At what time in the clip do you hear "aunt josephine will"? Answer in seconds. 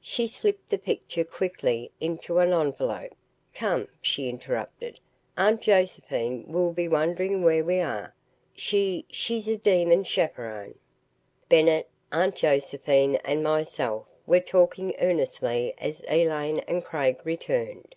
5.36-6.72